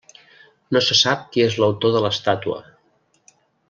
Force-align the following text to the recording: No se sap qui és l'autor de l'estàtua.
No 0.77 0.81
se 0.85 0.97
sap 1.01 1.29
qui 1.35 1.45
és 1.51 1.59
l'autor 1.61 1.97
de 1.99 2.05
l'estàtua. 2.07 2.61